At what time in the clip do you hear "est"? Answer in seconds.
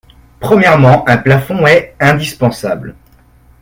1.67-1.95